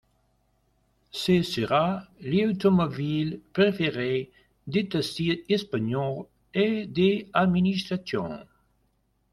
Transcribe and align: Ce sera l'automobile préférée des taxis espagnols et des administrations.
Ce 1.11 1.43
sera 1.43 2.07
l'automobile 2.21 3.39
préférée 3.53 4.31
des 4.65 4.89
taxis 4.89 5.43
espagnols 5.47 6.25
et 6.55 6.87
des 6.87 7.29
administrations. 7.33 8.39